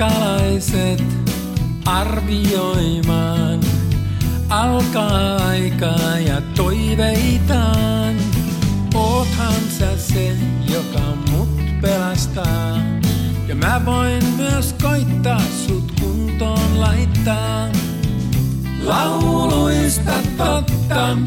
ihmiset 0.00 1.02
arvioimaan. 1.84 3.60
Alkaa 4.48 5.36
aikaa 5.36 6.18
ja 6.18 6.40
toiveitaan. 6.40 8.16
Oothan 8.94 9.62
sä 9.78 9.98
se, 9.98 10.36
joka 10.72 11.30
mut 11.30 11.80
pelastaa. 11.80 12.78
Ja 13.48 13.54
mä 13.54 13.82
voin 13.86 14.24
myös 14.36 14.74
koittaa 14.82 15.42
sut 15.66 15.92
kuntoon 16.00 16.80
laittaa. 16.80 17.68
Lauluista 18.84 20.12
totta, 20.36 21.18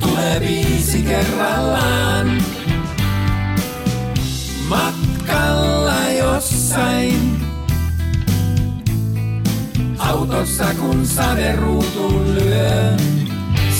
tulee 0.00 0.40
viisi 0.40 1.02
kerrallaan. 1.02 2.42
Matkalla 4.68 5.07
jossain, 6.52 7.40
autossa 9.98 10.64
kun 10.80 11.06
sade 11.06 11.52
ruutuun 11.56 12.34
lyö. 12.34 12.96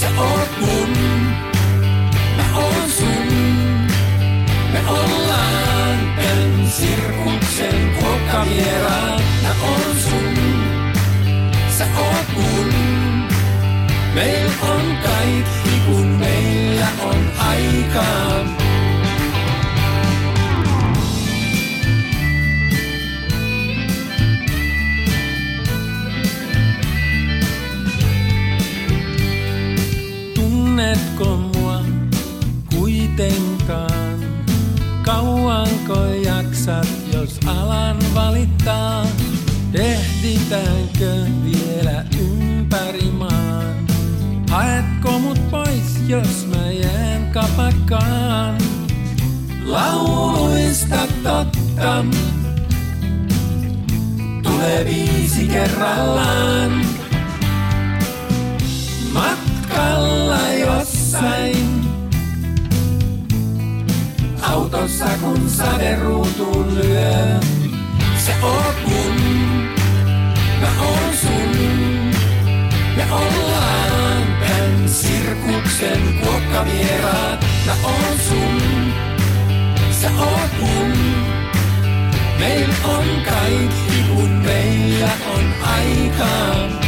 Sä 0.00 0.06
oot 0.18 0.48
mun, 0.60 0.96
mä 2.36 2.56
oon 2.56 2.90
sun, 2.98 3.28
me 4.72 4.80
ollaan 4.88 5.98
tän 6.16 6.70
sirkuksen 6.70 7.96
kuokkavieraat. 8.00 9.22
Mä 9.42 9.54
oon 9.62 9.96
sun, 10.02 10.34
sä 11.78 11.86
oot 11.98 12.26
mun, 12.34 12.72
meil 14.14 14.48
on 14.62 14.96
kaikki 15.02 15.80
kun 15.86 16.06
meillä 16.06 16.88
on 17.02 17.07
Tunnetko 30.98 31.36
mua 31.36 31.80
kuitenkaan? 32.74 34.18
Kauanko 35.02 36.04
jaksat, 36.24 36.88
jos 37.12 37.40
alan 37.46 37.96
valittaa? 38.14 39.06
Ehditäänkö 39.74 41.14
vielä 41.44 42.04
ympäri 42.20 43.10
maan? 43.10 43.86
Haetko 44.50 45.18
mut 45.18 45.50
pois, 45.50 46.00
jos 46.06 46.46
mä 46.46 46.70
jään 46.70 47.30
kapakkaan? 47.32 48.58
Lauluista 49.64 51.06
totta, 51.22 52.04
tulee 54.42 54.84
viisi 54.84 55.46
kerrallaan. 55.48 56.80
Jossain, 61.18 61.80
autossa 64.42 65.06
kun 65.20 65.50
sade 65.50 65.96
ruutuun 65.96 66.74
lyö. 66.74 67.40
Sä 68.26 68.32
oot 68.42 68.76
mun, 68.86 69.16
mä 70.60 70.68
oon 70.82 71.16
sun, 71.20 72.12
me 72.96 73.04
ollaan 73.12 74.26
tän 74.40 74.88
sirkuksen 74.88 76.18
kuokkavieraat. 76.22 77.44
Mä 77.66 77.72
oon 77.84 78.18
sun, 78.28 78.92
sä 80.00 80.10
oot 80.18 80.50
mun, 80.60 80.92
meil 82.38 82.70
on 82.84 83.04
kaikki 83.24 84.04
kun 84.14 84.30
meillä 84.30 85.10
on 85.34 85.54
aikaa. 85.62 86.87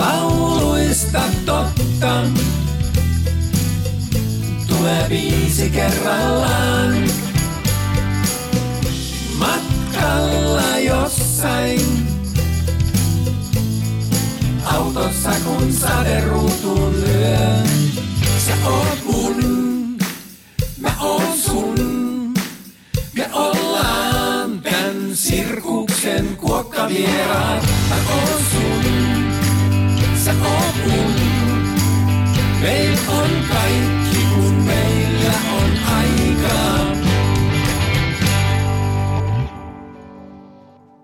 Lauluista 0.00 1.22
totta, 1.46 2.22
tulee 4.68 5.06
viisi 5.08 5.70
kerrallaan. 5.70 6.94
Matkalla 9.38 10.78
jossain, 10.78 12.08
autossa 14.64 15.30
kun 15.44 15.72
sade 15.72 16.20
ruutuun 16.20 16.94
lyö. 17.00 17.64
Sä 18.46 18.52
oot 18.66 18.98
mun, 19.04 19.98
mä 20.78 20.92
oon 21.00 21.38
sun, 21.38 22.34
me 23.12 23.28
ollaan 23.32 24.60
tän 24.60 24.96
sirkuksen 25.14 26.36
kuokkavieraat. 26.36 27.64
Mä 27.88 27.96
oon 28.14 28.42
sun, 28.50 29.19
Meillä 32.60 33.00
on 33.08 33.30
kaikki 33.48 34.26
kun 34.34 34.54
meillä 34.54 34.99